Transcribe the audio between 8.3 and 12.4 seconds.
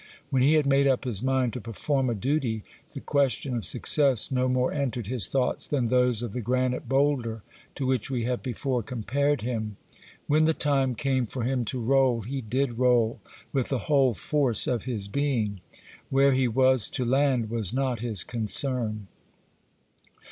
before compared him. When the time came for him to roll,